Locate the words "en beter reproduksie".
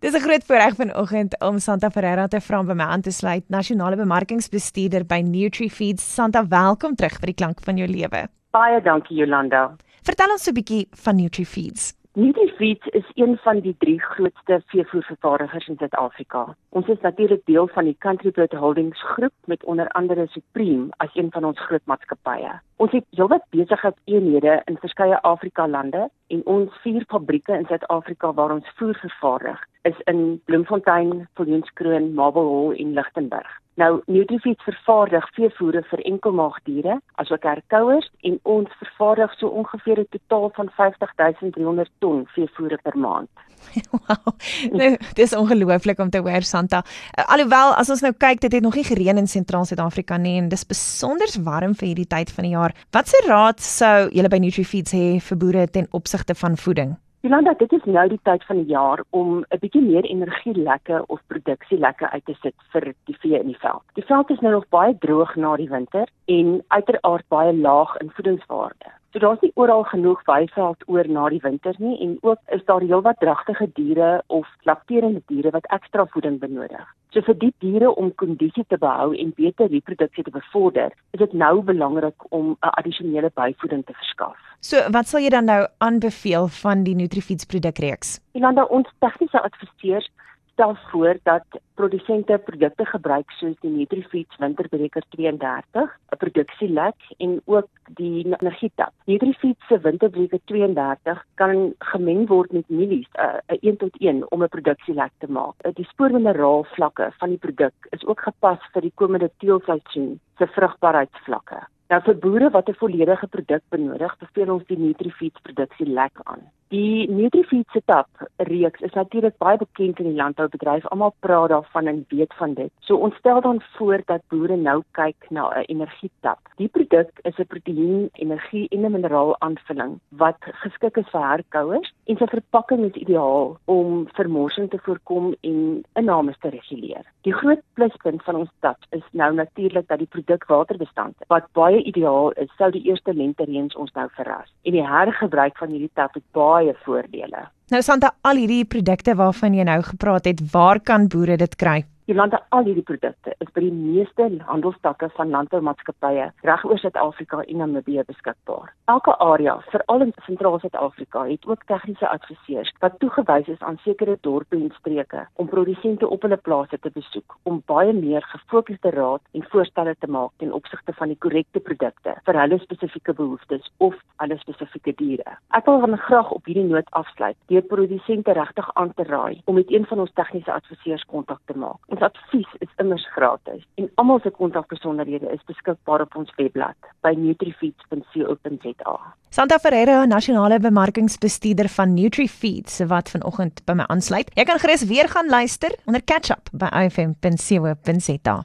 79.16-80.26